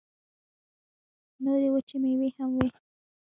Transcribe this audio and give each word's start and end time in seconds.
نورې 1.43 1.67
وچې 1.73 1.97
مېوې 2.01 2.29
هم 2.37 2.49
وې. 2.57 2.67